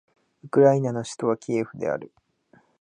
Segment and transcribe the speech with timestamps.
[0.43, 2.11] ウクライナの首都はキエフである